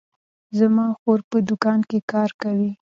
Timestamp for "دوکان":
1.49-1.79